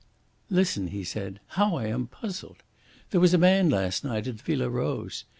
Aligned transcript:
"Listen," 0.49 0.87
he 0.87 1.03
said, 1.03 1.39
"how 1.49 1.75
I 1.75 1.85
am 1.85 2.07
puzzled! 2.07 2.63
There 3.11 3.21
was 3.21 3.35
a 3.35 3.37
man 3.37 3.69
last 3.69 4.03
night 4.03 4.25
at 4.25 4.37
the 4.39 4.43
Villa 4.43 4.67
Rose. 4.67 5.25